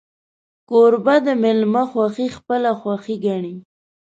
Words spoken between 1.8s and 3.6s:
خوښي خپله خوښي ګڼي.